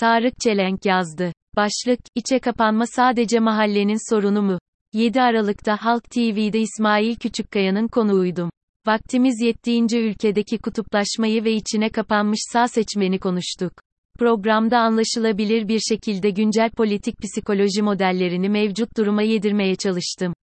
Tarık 0.00 0.34
Çelenk 0.40 0.86
yazdı. 0.86 1.32
Başlık, 1.56 2.00
içe 2.14 2.38
kapanma 2.38 2.86
sadece 2.86 3.38
mahallenin 3.40 4.10
sorunu 4.10 4.42
mu? 4.42 4.58
7 4.92 5.20
Aralık'ta 5.20 5.76
Halk 5.76 6.10
TV'de 6.10 6.60
İsmail 6.60 7.16
Küçükkaya'nın 7.16 7.88
konuğuydum. 7.88 8.50
Vaktimiz 8.86 9.40
yettiğince 9.40 10.00
ülkedeki 10.00 10.58
kutuplaşmayı 10.58 11.44
ve 11.44 11.52
içine 11.52 11.88
kapanmış 11.88 12.38
sağ 12.52 12.68
seçmeni 12.68 13.18
konuştuk. 13.18 13.72
Programda 14.18 14.78
anlaşılabilir 14.78 15.68
bir 15.68 15.80
şekilde 15.80 16.30
güncel 16.30 16.70
politik 16.70 17.14
psikoloji 17.22 17.82
modellerini 17.82 18.48
mevcut 18.48 18.96
duruma 18.96 19.22
yedirmeye 19.22 19.76
çalıştım. 19.76 20.34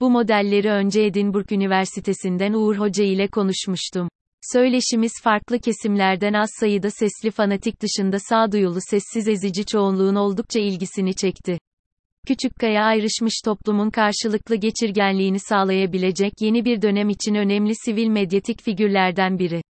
Bu 0.00 0.10
modelleri 0.10 0.70
önce 0.70 1.02
Edinburgh 1.02 1.52
Üniversitesi'nden 1.52 2.52
Uğur 2.52 2.76
Hoca 2.76 3.04
ile 3.04 3.28
konuşmuştum. 3.28 4.08
Söyleşimiz 4.42 5.12
farklı 5.22 5.58
kesimlerden 5.58 6.32
az 6.32 6.50
sayıda 6.60 6.90
sesli 6.90 7.30
fanatik 7.30 7.82
dışında 7.82 8.18
sağduyulu 8.18 8.78
sessiz 8.80 9.28
ezici 9.28 9.66
çoğunluğun 9.66 10.14
oldukça 10.14 10.60
ilgisini 10.60 11.14
çekti. 11.14 11.58
Küçükkaya 12.26 12.84
ayrışmış 12.84 13.34
toplumun 13.44 13.90
karşılıklı 13.90 14.56
geçirgenliğini 14.56 15.38
sağlayabilecek 15.38 16.32
yeni 16.40 16.64
bir 16.64 16.82
dönem 16.82 17.08
için 17.08 17.34
önemli 17.34 17.72
sivil 17.84 18.08
medyatik 18.08 18.62
figürlerden 18.62 19.38
biri. 19.38 19.62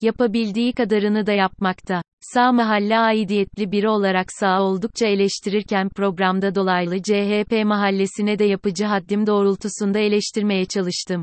Yapabildiği 0.00 0.72
kadarını 0.72 1.26
da 1.26 1.32
yapmakta. 1.32 2.02
Sağ 2.20 2.52
mahalle 2.52 2.98
aidiyetli 2.98 3.72
biri 3.72 3.88
olarak 3.88 4.26
sağ 4.32 4.62
oldukça 4.62 5.06
eleştirirken 5.06 5.88
programda 5.88 6.54
dolaylı 6.54 7.02
CHP 7.02 7.64
mahallesine 7.64 8.38
de 8.38 8.44
yapıcı 8.44 8.84
haddim 8.84 9.26
doğrultusunda 9.26 9.98
eleştirmeye 9.98 10.64
çalıştım. 10.64 11.22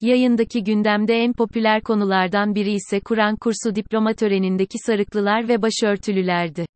Yayındaki 0.00 0.64
gündemde 0.64 1.14
en 1.14 1.32
popüler 1.32 1.82
konulardan 1.82 2.54
biri 2.54 2.72
ise 2.72 3.00
Kur'an 3.00 3.36
kursu 3.36 3.74
diploma 3.74 4.14
törenindeki 4.14 4.78
sarıklılar 4.86 5.48
ve 5.48 5.62
başörtülülerdi. 5.62 6.66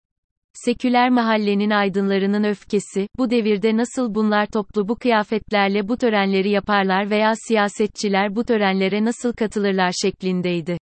Seküler 0.52 1.10
mahallenin 1.10 1.70
aydınlarının 1.70 2.44
öfkesi, 2.44 3.08
bu 3.18 3.30
devirde 3.30 3.76
nasıl 3.76 4.14
bunlar 4.14 4.46
toplu 4.46 4.88
bu 4.88 4.96
kıyafetlerle 4.96 5.88
bu 5.88 5.96
törenleri 5.96 6.50
yaparlar 6.50 7.10
veya 7.10 7.32
siyasetçiler 7.48 8.36
bu 8.36 8.44
törenlere 8.44 9.04
nasıl 9.04 9.32
katılırlar 9.32 9.92
şeklindeydi. 10.02 10.78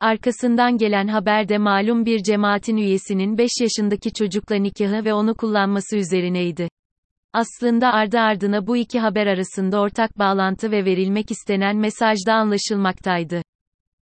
Arkasından 0.00 0.78
gelen 0.78 1.08
haberde 1.08 1.58
malum 1.58 2.06
bir 2.06 2.22
cemaatin 2.22 2.76
üyesinin 2.76 3.38
5 3.38 3.50
yaşındaki 3.60 4.12
çocukla 4.12 4.56
nikahı 4.56 5.04
ve 5.04 5.14
onu 5.14 5.34
kullanması 5.34 5.96
üzerineydi. 5.96 6.68
Aslında 7.36 7.92
ardı 7.92 8.18
ardına 8.18 8.66
bu 8.66 8.76
iki 8.76 9.00
haber 9.00 9.26
arasında 9.26 9.80
ortak 9.80 10.18
bağlantı 10.18 10.70
ve 10.70 10.84
verilmek 10.84 11.30
istenen 11.30 11.76
mesajda 11.76 12.34
anlaşılmaktaydı. 12.34 13.42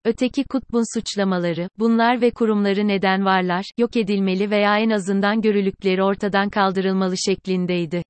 Öteki 0.05 0.43
kutbun 0.43 0.99
suçlamaları, 0.99 1.69
bunlar 1.79 2.21
ve 2.21 2.31
kurumları 2.31 2.87
neden 2.87 3.25
varlar, 3.25 3.65
yok 3.77 3.97
edilmeli 3.97 4.51
veya 4.51 4.79
en 4.79 4.89
azından 4.89 5.41
görülükleri 5.41 6.03
ortadan 6.03 6.49
kaldırılmalı 6.49 7.15
şeklindeydi. 7.17 8.03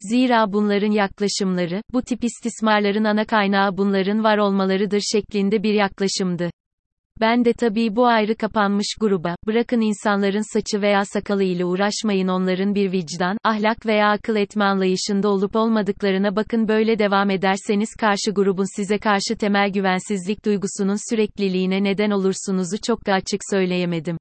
Zira 0.00 0.52
bunların 0.52 0.90
yaklaşımları, 0.90 1.82
bu 1.92 2.02
tip 2.02 2.24
istismarların 2.24 3.04
ana 3.04 3.24
kaynağı 3.24 3.76
bunların 3.76 4.24
var 4.24 4.38
olmalarıdır 4.38 5.00
şeklinde 5.12 5.62
bir 5.62 5.74
yaklaşımdı. 5.74 6.50
Ben 7.20 7.44
de 7.44 7.52
tabii 7.52 7.96
bu 7.96 8.06
ayrı 8.06 8.36
kapanmış 8.36 8.86
gruba, 9.00 9.36
bırakın 9.46 9.80
insanların 9.80 10.52
saçı 10.52 10.82
veya 10.82 11.04
sakalı 11.04 11.42
ile 11.42 11.64
uğraşmayın 11.64 12.28
onların 12.28 12.74
bir 12.74 12.92
vicdan, 12.92 13.38
ahlak 13.44 13.86
veya 13.86 14.10
akıl 14.10 14.36
etme 14.36 14.64
anlayışında 14.64 15.28
olup 15.28 15.56
olmadıklarına 15.56 16.36
bakın 16.36 16.68
böyle 16.68 16.98
devam 16.98 17.30
ederseniz 17.30 17.88
karşı 18.00 18.30
grubun 18.34 18.76
size 18.76 18.98
karşı 18.98 19.36
temel 19.38 19.70
güvensizlik 19.70 20.44
duygusunun 20.44 21.10
sürekliliğine 21.10 21.84
neden 21.84 22.10
olursunuzu 22.10 22.76
çok 22.86 23.06
da 23.06 23.12
açık 23.12 23.40
söyleyemedim. 23.50 24.16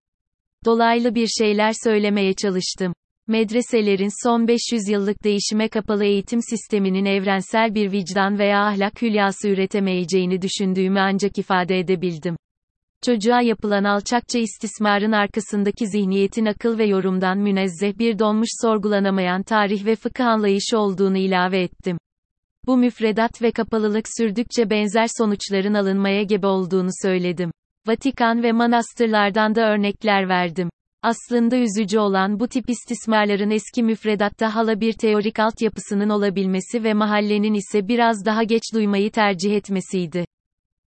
Dolaylı 0.66 1.16
bir 1.16 1.28
şeyler 1.28 1.72
söylemeye 1.84 2.34
çalıştım. 2.34 2.94
Medreselerin 3.28 4.24
son 4.24 4.48
500 4.48 4.90
yıllık 4.90 5.24
değişime 5.24 5.70
kapalı 5.70 6.06
eğitim 6.06 6.40
sisteminin 6.42 7.06
evrensel 7.06 7.76
bir 7.76 7.92
vicdan 7.92 8.40
veya 8.40 8.66
ahlak 8.66 9.02
hülyası 9.02 9.50
üretemeyeceğini 9.50 10.42
düşündüğümü 10.42 11.00
ancak 11.00 11.38
ifade 11.38 11.80
edebildim. 11.80 12.36
Çocuğa 13.06 13.42
yapılan 13.42 13.84
alçakça 13.84 14.40
istismarın 14.40 15.12
arkasındaki 15.12 15.88
zihniyetin 15.88 16.46
akıl 16.46 16.78
ve 16.78 16.86
yorumdan 16.86 17.38
münezzeh 17.38 17.98
bir 17.98 18.20
donmuş 18.20 18.50
sorgulanamayan 18.62 19.44
tarih 19.44 19.86
ve 19.86 19.96
fıkıh 19.96 20.26
anlayışı 20.26 20.80
olduğunu 20.80 21.18
ilave 21.18 21.62
ettim. 21.62 21.98
Bu 22.66 22.78
müfredat 22.78 23.42
ve 23.42 23.52
kapalılık 23.52 24.06
sürdükçe 24.18 24.70
benzer 24.70 25.08
sonuçların 25.18 25.74
alınmaya 25.74 26.24
gebe 26.24 26.48
olduğunu 26.48 26.90
söyledim. 27.02 27.52
Vatikan 27.88 28.44
ve 28.44 28.52
manastırlardan 28.52 29.56
da 29.56 29.62
örnekler 29.62 30.30
verdim. 30.30 30.70
Aslında 31.04 31.58
üzücü 31.58 32.00
olan 32.00 32.40
bu 32.40 32.48
tip 32.48 32.70
istismarların 32.70 33.52
eski 33.52 33.84
müfredatta 33.84 34.56
hala 34.56 34.80
bir 34.80 34.94
teorik 34.94 35.40
altyapısının 35.40 36.10
olabilmesi 36.10 36.84
ve 36.84 36.94
mahallenin 36.94 37.54
ise 37.54 37.88
biraz 37.88 38.26
daha 38.26 38.44
geç 38.44 38.64
duymayı 38.74 39.12
tercih 39.12 39.56
etmesiydi. 39.56 40.26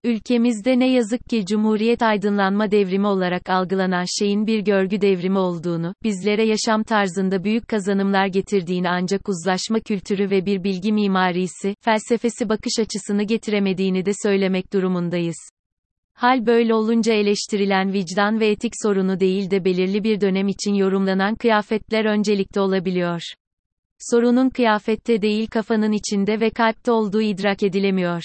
Ülkemizde 0.03 0.79
ne 0.79 0.91
yazık 0.91 1.25
ki 1.29 1.45
Cumhuriyet 1.45 2.01
aydınlanma 2.01 2.71
devrimi 2.71 3.07
olarak 3.07 3.49
algılanan 3.49 4.05
şeyin 4.19 4.47
bir 4.47 4.59
görgü 4.59 5.01
devrimi 5.01 5.37
olduğunu, 5.37 5.93
bizlere 6.03 6.45
yaşam 6.45 6.83
tarzında 6.83 7.43
büyük 7.43 7.67
kazanımlar 7.67 8.27
getirdiğini 8.27 8.89
ancak 8.89 9.29
uzlaşma 9.29 9.79
kültürü 9.79 10.29
ve 10.29 10.45
bir 10.45 10.63
bilgi 10.63 10.93
mimarisi, 10.93 11.75
felsefesi 11.81 12.49
bakış 12.49 12.73
açısını 12.79 13.23
getiremediğini 13.23 14.05
de 14.05 14.11
söylemek 14.23 14.73
durumundayız. 14.73 15.49
Hal 16.13 16.45
böyle 16.45 16.73
olunca 16.73 17.13
eleştirilen 17.13 17.93
vicdan 17.93 18.39
ve 18.39 18.47
etik 18.47 18.73
sorunu 18.83 19.19
değil 19.19 19.51
de 19.51 19.65
belirli 19.65 20.03
bir 20.03 20.21
dönem 20.21 20.47
için 20.47 20.73
yorumlanan 20.73 21.35
kıyafetler 21.35 22.05
öncelikte 22.05 22.59
olabiliyor. 22.59 23.21
Sorunun 23.99 24.49
kıyafette 24.49 25.21
değil 25.21 25.47
kafanın 25.47 25.91
içinde 25.91 26.39
ve 26.39 26.49
kalpte 26.49 26.91
olduğu 26.91 27.21
idrak 27.21 27.63
edilemiyor. 27.63 28.23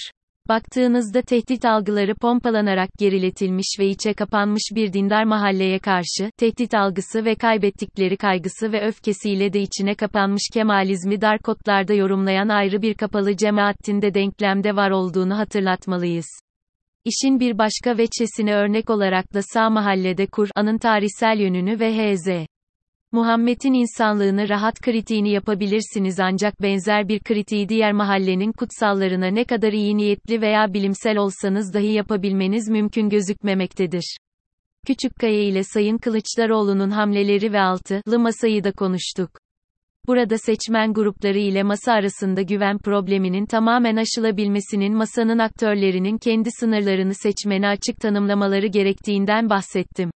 Baktığınızda 0.49 1.21
tehdit 1.21 1.65
algıları 1.65 2.15
pompalanarak 2.15 2.89
geriletilmiş 2.99 3.75
ve 3.79 3.87
içe 3.87 4.13
kapanmış 4.13 4.63
bir 4.75 4.93
dindar 4.93 5.23
mahalleye 5.23 5.79
karşı, 5.79 6.31
tehdit 6.37 6.73
algısı 6.73 7.25
ve 7.25 7.35
kaybettikleri 7.35 8.17
kaygısı 8.17 8.71
ve 8.71 8.87
öfkesiyle 8.87 9.53
de 9.53 9.61
içine 9.61 9.95
kapanmış 9.95 10.43
Kemalizmi 10.53 11.21
dar 11.21 11.39
kotlarda 11.39 11.93
yorumlayan 11.93 12.49
ayrı 12.49 12.81
bir 12.81 12.93
kapalı 12.93 13.37
cemaatinde 13.37 14.13
denklemde 14.13 14.75
var 14.75 14.91
olduğunu 14.91 15.37
hatırlatmalıyız. 15.37 16.27
İşin 17.05 17.39
bir 17.39 17.57
başka 17.57 17.97
veçesine 17.97 18.55
örnek 18.55 18.89
olarak 18.89 19.33
da 19.33 19.41
sağ 19.41 19.69
mahallede 19.69 20.27
Kur'an'ın 20.27 20.77
tarihsel 20.77 21.39
yönünü 21.39 21.79
ve 21.79 21.97
H.Z. 21.97 22.27
Muhammed'in 23.13 23.73
insanlığını 23.73 24.49
rahat 24.49 24.81
kritiğini 24.81 25.31
yapabilirsiniz 25.31 26.19
ancak 26.19 26.61
benzer 26.61 27.07
bir 27.07 27.19
kritiği 27.19 27.69
diğer 27.69 27.93
mahallenin 27.93 28.51
kutsallarına 28.51 29.27
ne 29.27 29.45
kadar 29.45 29.73
iyi 29.73 29.97
niyetli 29.97 30.41
veya 30.41 30.73
bilimsel 30.73 31.17
olsanız 31.17 31.73
dahi 31.73 31.91
yapabilmeniz 31.91 32.69
mümkün 32.69 33.09
gözükmemektedir. 33.09 34.17
Küçükkaya 34.87 35.43
ile 35.43 35.63
Sayın 35.63 35.97
Kılıçdaroğlu'nun 35.97 36.89
hamleleri 36.89 37.53
ve 37.53 37.61
altılı 37.61 38.19
masayı 38.19 38.63
da 38.63 38.71
konuştuk. 38.71 39.29
Burada 40.07 40.37
seçmen 40.37 40.93
grupları 40.93 41.39
ile 41.39 41.63
masa 41.63 41.93
arasında 41.93 42.41
güven 42.41 42.77
probleminin 42.77 43.45
tamamen 43.45 43.95
aşılabilmesinin 43.95 44.95
masanın 44.95 45.39
aktörlerinin 45.39 46.17
kendi 46.17 46.49
sınırlarını 46.59 47.13
seçmene 47.13 47.67
açık 47.67 47.97
tanımlamaları 48.01 48.67
gerektiğinden 48.67 49.49
bahsettim. 49.49 50.11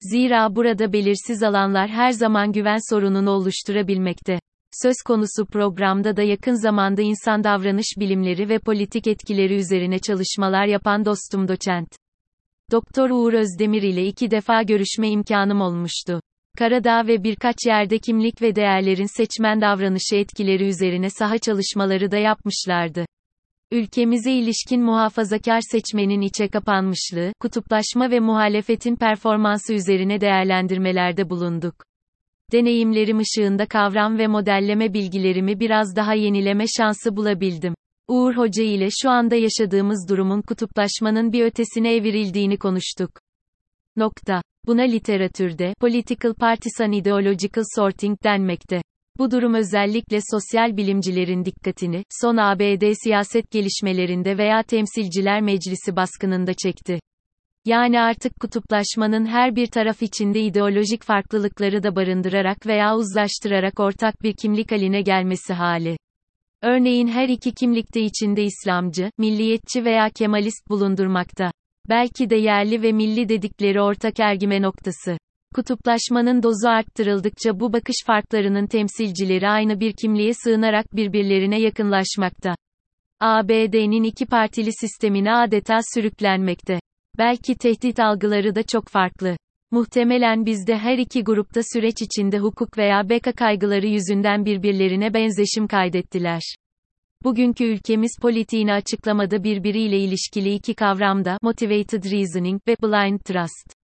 Zira 0.00 0.56
burada 0.56 0.92
belirsiz 0.92 1.42
alanlar 1.42 1.88
her 1.88 2.10
zaman 2.10 2.52
güven 2.52 2.90
sorununu 2.90 3.30
oluşturabilmekte. 3.30 4.40
Söz 4.82 4.94
konusu 5.06 5.46
programda 5.46 6.16
da 6.16 6.22
yakın 6.22 6.54
zamanda 6.54 7.02
insan 7.02 7.44
davranış 7.44 7.86
bilimleri 7.98 8.48
ve 8.48 8.58
politik 8.58 9.06
etkileri 9.06 9.54
üzerine 9.54 9.98
çalışmalar 9.98 10.66
yapan 10.66 11.04
dostum 11.04 11.48
doçent. 11.48 11.88
Doktor 12.70 13.10
Uğur 13.10 13.32
Özdemir 13.32 13.82
ile 13.82 14.06
iki 14.06 14.30
defa 14.30 14.62
görüşme 14.62 15.08
imkanım 15.10 15.60
olmuştu. 15.60 16.20
Karadağ 16.58 17.06
ve 17.06 17.24
birkaç 17.24 17.56
yerde 17.66 17.98
kimlik 17.98 18.42
ve 18.42 18.54
değerlerin 18.54 19.16
seçmen 19.16 19.60
davranışı 19.60 20.16
etkileri 20.16 20.68
üzerine 20.68 21.10
saha 21.10 21.38
çalışmaları 21.38 22.10
da 22.10 22.16
yapmışlardı. 22.16 23.06
Ülkemize 23.72 24.32
ilişkin 24.32 24.82
muhafazakar 24.82 25.60
seçmenin 25.72 26.20
içe 26.20 26.48
kapanmışlığı, 26.48 27.32
kutuplaşma 27.40 28.10
ve 28.10 28.20
muhalefetin 28.20 28.96
performansı 28.96 29.74
üzerine 29.74 30.20
değerlendirmelerde 30.20 31.30
bulunduk. 31.30 31.74
Deneyimlerim 32.52 33.18
ışığında 33.18 33.66
kavram 33.66 34.18
ve 34.18 34.26
modelleme 34.26 34.94
bilgilerimi 34.94 35.60
biraz 35.60 35.96
daha 35.96 36.14
yenileme 36.14 36.64
şansı 36.78 37.16
bulabildim. 37.16 37.74
Uğur 38.08 38.34
Hoca 38.34 38.62
ile 38.62 38.88
şu 39.02 39.10
anda 39.10 39.34
yaşadığımız 39.34 40.06
durumun 40.08 40.42
kutuplaşmanın 40.42 41.32
bir 41.32 41.44
ötesine 41.44 41.94
evrildiğini 41.94 42.56
konuştuk. 42.56 43.10
Nokta. 43.96 44.42
Buna 44.66 44.82
literatürde, 44.82 45.74
political 45.80 46.34
partisan 46.34 46.92
ideological 46.92 47.64
sorting 47.76 48.24
denmekte. 48.24 48.82
Bu 49.18 49.30
durum 49.30 49.54
özellikle 49.54 50.18
sosyal 50.30 50.76
bilimcilerin 50.76 51.44
dikkatini, 51.44 52.04
son 52.22 52.36
ABD 52.36 52.92
siyaset 53.04 53.50
gelişmelerinde 53.50 54.38
veya 54.38 54.62
Temsilciler 54.62 55.40
Meclisi 55.40 55.96
baskınında 55.96 56.54
çekti. 56.54 57.00
Yani 57.64 58.00
artık 58.00 58.40
kutuplaşmanın 58.40 59.26
her 59.26 59.56
bir 59.56 59.66
taraf 59.66 60.02
içinde 60.02 60.40
ideolojik 60.40 61.02
farklılıkları 61.02 61.82
da 61.82 61.96
barındırarak 61.96 62.66
veya 62.66 62.96
uzlaştırarak 62.96 63.80
ortak 63.80 64.22
bir 64.22 64.34
kimlik 64.42 64.72
haline 64.72 65.02
gelmesi 65.02 65.52
hali. 65.52 65.96
Örneğin 66.62 67.08
her 67.08 67.28
iki 67.28 67.52
kimlikte 67.52 68.00
içinde 68.00 68.42
İslamcı, 68.42 69.10
milliyetçi 69.18 69.84
veya 69.84 70.10
Kemalist 70.10 70.68
bulundurmakta. 70.68 71.50
Belki 71.88 72.30
de 72.30 72.36
yerli 72.36 72.82
ve 72.82 72.92
milli 72.92 73.28
dedikleri 73.28 73.80
ortak 73.80 74.20
ergime 74.20 74.62
noktası. 74.62 75.18
Kutuplaşmanın 75.54 76.42
dozu 76.42 76.68
arttırıldıkça 76.68 77.60
bu 77.60 77.72
bakış 77.72 77.96
farklarının 78.06 78.66
temsilcileri 78.66 79.48
aynı 79.48 79.80
bir 79.80 79.92
kimliğe 79.92 80.32
sığınarak 80.34 80.96
birbirlerine 80.96 81.60
yakınlaşmakta. 81.60 82.54
ABD'nin 83.20 84.02
iki 84.02 84.26
partili 84.26 84.70
sistemine 84.72 85.32
adeta 85.32 85.80
sürüklenmekte. 85.94 86.80
Belki 87.18 87.54
tehdit 87.54 88.00
algıları 88.00 88.54
da 88.54 88.62
çok 88.62 88.88
farklı. 88.88 89.36
Muhtemelen 89.70 90.46
bizde 90.46 90.78
her 90.78 90.98
iki 90.98 91.24
grupta 91.24 91.60
süreç 91.72 92.02
içinde 92.02 92.38
hukuk 92.38 92.78
veya 92.78 93.08
beka 93.08 93.32
kaygıları 93.32 93.86
yüzünden 93.86 94.44
birbirlerine 94.44 95.14
benzeşim 95.14 95.66
kaydettiler. 95.66 96.42
Bugünkü 97.24 97.64
ülkemiz 97.64 98.12
politiğini 98.22 98.72
açıklamada 98.72 99.44
birbiriyle 99.44 99.98
ilişkili 99.98 100.54
iki 100.54 100.74
kavramda 100.74 101.38
motivated 101.42 102.04
reasoning 102.04 102.60
ve 102.68 102.76
blind 102.82 103.20
trust. 103.20 103.77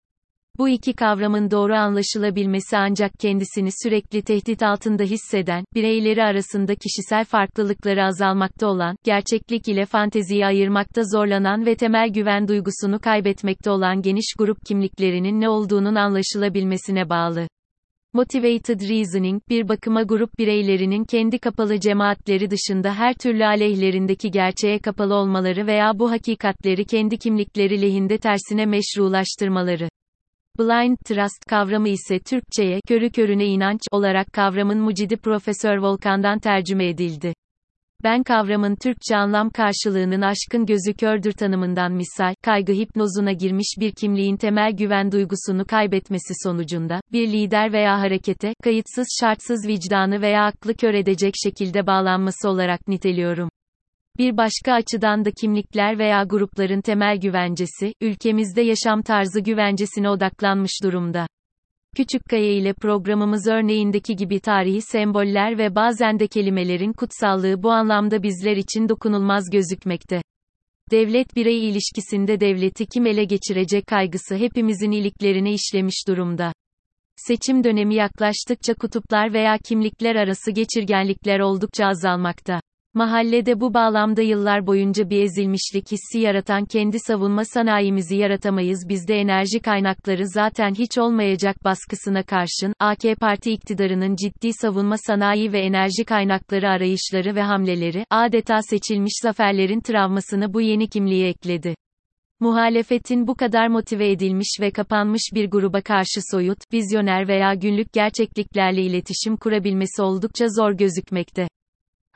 Bu 0.59 0.69
iki 0.69 0.93
kavramın 0.93 1.51
doğru 1.51 1.75
anlaşılabilmesi 1.75 2.77
ancak 2.77 3.13
kendisini 3.21 3.69
sürekli 3.83 4.23
tehdit 4.23 4.63
altında 4.63 5.03
hisseden, 5.03 5.65
bireyleri 5.75 6.23
arasında 6.23 6.75
kişisel 6.75 7.25
farklılıkları 7.25 8.05
azalmakta 8.05 8.67
olan, 8.67 8.97
gerçeklik 9.05 9.69
ile 9.69 9.87
fanteziyi 9.87 10.47
ayırmakta 10.47 11.03
zorlanan 11.05 11.67
ve 11.67 11.75
temel 11.75 12.09
güven 12.09 12.49
duygusunu 12.49 12.99
kaybetmekte 12.99 13.71
olan 13.71 14.03
geniş 14.03 14.35
grup 14.39 14.67
kimliklerinin 14.67 15.41
ne 15.41 15.49
olduğunun 15.49 15.95
anlaşılabilmesine 15.95 17.09
bağlı. 17.09 17.49
Motivated 18.13 18.81
reasoning, 18.81 19.43
bir 19.49 19.69
bakıma 19.69 20.03
grup 20.03 20.39
bireylerinin 20.39 21.05
kendi 21.05 21.39
kapalı 21.39 21.81
cemaatleri 21.81 22.51
dışında 22.51 22.95
her 22.95 23.15
türlü 23.15 23.45
aleyhlerindeki 23.45 24.31
gerçeğe 24.31 24.79
kapalı 24.79 25.15
olmaları 25.15 25.67
veya 25.67 25.99
bu 25.99 26.11
hakikatleri 26.11 26.85
kendi 26.85 27.19
kimlikleri 27.19 27.83
lehinde 27.83 28.19
tersine 28.19 28.67
meşrulaştırmaları. 28.67 29.89
Blind 30.59 30.97
trust 31.05 31.45
kavramı 31.49 31.89
ise 31.89 32.19
Türkçe'ye 32.19 32.81
körü 32.89 33.11
körüne 33.11 33.45
inanç 33.45 33.81
olarak 33.91 34.33
kavramın 34.33 34.79
mucidi 34.79 35.17
Profesör 35.17 35.77
Volkan'dan 35.77 36.39
tercüme 36.39 36.89
edildi. 36.89 37.35
Ben 38.05 38.23
kavramın 38.23 38.77
Türkçe 38.77 39.17
anlam 39.17 39.51
karşılığının 39.51 40.21
aşkın 40.21 40.67
gözü 40.67 40.95
kördür 40.95 41.33
tanımından 41.33 41.93
misal, 41.93 42.35
kaygı 42.43 42.73
hipnozuna 42.73 43.33
girmiş 43.33 43.77
bir 43.81 43.93
kimliğin 43.93 44.37
temel 44.37 44.73
güven 44.73 45.13
duygusunu 45.13 45.65
kaybetmesi 45.65 46.35
sonucunda, 46.43 47.01
bir 47.13 47.29
lider 47.29 47.73
veya 47.73 48.01
harekete, 48.01 48.55
kayıtsız 48.65 49.07
şartsız 49.21 49.69
vicdanı 49.69 50.23
veya 50.23 50.45
aklı 50.45 50.75
kör 50.75 50.95
edecek 50.95 51.35
şekilde 51.45 51.87
bağlanması 51.87 52.49
olarak 52.49 52.89
niteliyorum. 52.89 53.49
Bir 54.19 54.37
başka 54.37 54.73
açıdan 54.73 55.25
da 55.25 55.31
kimlikler 55.31 55.99
veya 55.99 56.25
grupların 56.25 56.81
temel 56.81 57.21
güvencesi, 57.21 57.95
ülkemizde 58.01 58.63
yaşam 58.63 59.03
tarzı 59.03 59.41
güvencesine 59.41 60.11
odaklanmış 60.11 60.73
durumda. 60.83 61.27
Küçükkaya 61.97 62.53
ile 62.53 62.73
programımız 62.73 63.47
örneğindeki 63.47 64.17
gibi 64.17 64.41
tarihi 64.41 64.81
semboller 64.81 65.59
ve 65.59 65.75
bazen 65.75 66.19
de 66.19 66.27
kelimelerin 66.27 66.93
kutsallığı 66.93 67.63
bu 67.63 67.71
anlamda 67.71 68.23
bizler 68.23 68.57
için 68.57 68.89
dokunulmaz 68.89 69.51
gözükmekte. 69.53 70.23
Devlet-birey 70.91 71.69
ilişkisinde 71.69 72.41
devleti 72.41 72.87
kim 72.87 73.07
ele 73.07 73.25
geçirecek 73.25 73.87
kaygısı 73.87 74.37
hepimizin 74.37 74.91
iliklerine 74.91 75.53
işlemiş 75.53 76.09
durumda. 76.09 76.53
Seçim 77.17 77.65
dönemi 77.65 77.95
yaklaştıkça 77.95 78.75
kutuplar 78.75 79.33
veya 79.33 79.59
kimlikler 79.65 80.17
arası 80.17 80.51
geçirgenlikler 80.51 81.41
oldukça 81.41 81.87
azalmakta. 81.87 82.61
Mahallede 82.97 83.61
bu 83.61 83.75
bağlamda 83.75 84.23
yıllar 84.23 84.67
boyunca 84.67 85.11
bir 85.11 85.23
ezilmişlik 85.23 85.93
hissi 85.93 86.19
yaratan 86.19 86.65
kendi 86.65 86.99
savunma 86.99 87.45
sanayimizi 87.45 88.17
yaratamayız 88.17 88.89
bizde 88.89 89.15
enerji 89.15 89.61
kaynakları 89.61 90.29
zaten 90.29 90.75
hiç 90.75 90.99
olmayacak 90.99 91.65
baskısına 91.65 92.23
karşın, 92.23 92.75
AK 92.81 93.03
Parti 93.21 93.53
iktidarının 93.53 94.17
ciddi 94.17 94.53
savunma 94.53 94.97
sanayi 94.99 95.53
ve 95.53 95.61
enerji 95.61 96.05
kaynakları 96.05 96.69
arayışları 96.69 97.35
ve 97.35 97.43
hamleleri, 97.43 98.05
adeta 98.11 98.63
seçilmiş 98.63 99.13
zaferlerin 99.23 99.81
travmasını 99.81 100.55
bu 100.55 100.61
yeni 100.61 100.89
kimliğe 100.89 101.29
ekledi. 101.29 101.75
Muhalefetin 102.41 103.27
bu 103.27 103.35
kadar 103.35 103.69
motive 103.69 104.11
edilmiş 104.11 104.57
ve 104.61 104.71
kapanmış 104.71 105.23
bir 105.35 105.51
gruba 105.51 105.81
karşı 105.81 106.21
soyut, 106.31 106.59
vizyoner 106.73 107.29
veya 107.29 107.55
günlük 107.55 107.93
gerçekliklerle 107.93 108.83
iletişim 108.83 109.37
kurabilmesi 109.37 110.03
oldukça 110.03 110.47
zor 110.49 110.73
gözükmekte. 110.73 111.49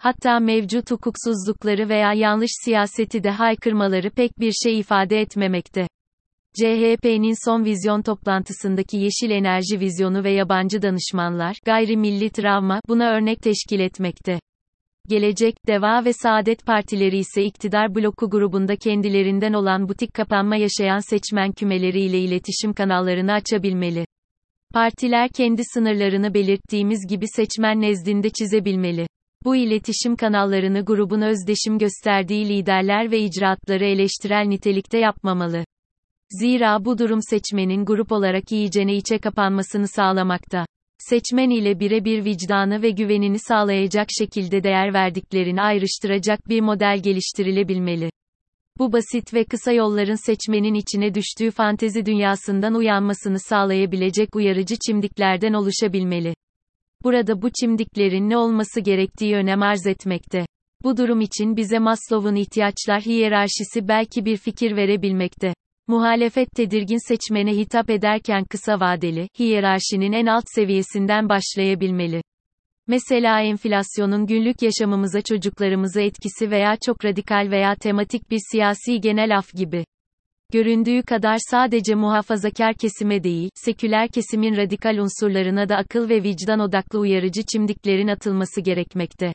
Hatta 0.00 0.40
mevcut 0.40 0.90
hukuksuzlukları 0.90 1.88
veya 1.88 2.12
yanlış 2.12 2.50
siyaseti 2.64 3.24
de 3.24 3.30
haykırmaları 3.30 4.10
pek 4.10 4.40
bir 4.40 4.52
şey 4.52 4.78
ifade 4.78 5.20
etmemekte. 5.20 5.88
CHP'nin 6.54 7.48
son 7.48 7.64
vizyon 7.64 8.02
toplantısındaki 8.02 8.96
yeşil 8.96 9.30
enerji 9.30 9.80
vizyonu 9.80 10.24
ve 10.24 10.30
yabancı 10.30 10.82
danışmanlar, 10.82 11.56
gayrimilli 11.64 12.30
travma, 12.30 12.80
buna 12.88 13.10
örnek 13.10 13.42
teşkil 13.42 13.80
etmekte. 13.80 14.40
Gelecek, 15.08 15.54
Deva 15.66 16.04
ve 16.04 16.12
Saadet 16.12 16.66
Partileri 16.66 17.18
ise 17.18 17.44
iktidar 17.44 17.94
bloku 17.94 18.30
grubunda 18.30 18.76
kendilerinden 18.76 19.52
olan 19.52 19.88
butik 19.88 20.14
kapanma 20.14 20.56
yaşayan 20.56 21.10
seçmen 21.10 21.52
kümeleriyle 21.52 22.18
iletişim 22.18 22.72
kanallarını 22.72 23.32
açabilmeli. 23.32 24.06
Partiler 24.74 25.28
kendi 25.28 25.62
sınırlarını 25.74 26.34
belirttiğimiz 26.34 27.06
gibi 27.08 27.24
seçmen 27.28 27.80
nezdinde 27.80 28.30
çizebilmeli. 28.30 29.07
Bu 29.44 29.56
iletişim 29.56 30.16
kanallarını 30.16 30.84
grubun 30.84 31.20
özdeşim 31.20 31.78
gösterdiği 31.78 32.48
liderler 32.48 33.10
ve 33.10 33.20
icraatları 33.20 33.84
eleştirel 33.84 34.46
nitelikte 34.46 34.98
yapmamalı. 34.98 35.64
Zira 36.30 36.84
bu 36.84 36.98
durum 36.98 37.20
seçmenin 37.22 37.84
grup 37.84 38.12
olarak 38.12 38.52
iyicene 38.52 38.96
içe 38.96 39.18
kapanmasını 39.18 39.88
sağlamakta. 39.88 40.66
Seçmen 40.98 41.50
ile 41.50 41.80
birebir 41.80 42.24
vicdanı 42.24 42.82
ve 42.82 42.90
güvenini 42.90 43.38
sağlayacak 43.38 44.08
şekilde 44.18 44.62
değer 44.62 44.94
verdiklerini 44.94 45.62
ayrıştıracak 45.62 46.48
bir 46.48 46.60
model 46.60 47.02
geliştirilebilmeli. 47.02 48.10
Bu 48.78 48.92
basit 48.92 49.34
ve 49.34 49.44
kısa 49.44 49.72
yolların 49.72 50.26
seçmenin 50.26 50.74
içine 50.74 51.14
düştüğü 51.14 51.50
fantezi 51.50 52.06
dünyasından 52.06 52.74
uyanmasını 52.74 53.38
sağlayabilecek 53.40 54.36
uyarıcı 54.36 54.76
çimdiklerden 54.86 55.52
oluşabilmeli. 55.52 56.34
Burada 57.04 57.42
bu 57.42 57.50
çimdiklerin 57.60 58.30
ne 58.30 58.36
olması 58.36 58.80
gerektiği 58.80 59.34
önem 59.34 59.62
arz 59.62 59.86
etmekte. 59.86 60.46
Bu 60.82 60.96
durum 60.96 61.20
için 61.20 61.56
bize 61.56 61.78
Maslow'un 61.78 62.34
ihtiyaçlar 62.34 63.02
hiyerarşisi 63.02 63.88
belki 63.88 64.24
bir 64.24 64.36
fikir 64.36 64.76
verebilmekte. 64.76 65.54
Muhalefet 65.86 66.48
tedirgin 66.56 67.08
seçmene 67.08 67.56
hitap 67.56 67.90
ederken 67.90 68.44
kısa 68.44 68.80
vadeli, 68.80 69.28
hiyerarşinin 69.38 70.12
en 70.12 70.26
alt 70.26 70.44
seviyesinden 70.46 71.28
başlayabilmeli. 71.28 72.22
Mesela 72.86 73.40
enflasyonun 73.40 74.26
günlük 74.26 74.62
yaşamımıza 74.62 75.22
çocuklarımıza 75.22 76.00
etkisi 76.00 76.50
veya 76.50 76.76
çok 76.86 77.04
radikal 77.04 77.48
veya 77.50 77.74
tematik 77.74 78.30
bir 78.30 78.40
siyasi 78.52 79.00
genel 79.00 79.38
af 79.38 79.52
gibi. 79.54 79.84
Göründüğü 80.52 81.02
kadar 81.02 81.38
sadece 81.50 81.94
muhafazakar 81.94 82.74
kesime 82.74 83.22
değil, 83.22 83.50
seküler 83.54 84.08
kesimin 84.08 84.56
radikal 84.56 84.98
unsurlarına 84.98 85.68
da 85.68 85.76
akıl 85.76 86.08
ve 86.08 86.22
vicdan 86.22 86.60
odaklı 86.60 86.98
uyarıcı 86.98 87.42
çimdiklerin 87.42 88.08
atılması 88.08 88.60
gerekmekte. 88.60 89.32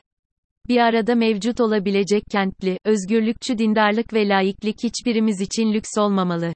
Bir 0.68 0.78
arada 0.78 1.14
mevcut 1.14 1.60
olabilecek 1.60 2.22
kentli, 2.30 2.78
özgürlükçü 2.84 3.58
dindarlık 3.58 4.14
ve 4.14 4.28
laiklik 4.28 4.76
hiçbirimiz 4.84 5.40
için 5.40 5.72
lüks 5.72 5.98
olmamalı. 5.98 6.54